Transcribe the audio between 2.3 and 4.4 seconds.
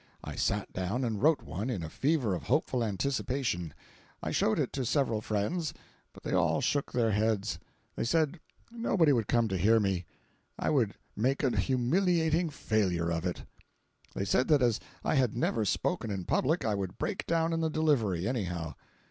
of hopeful anticipation. I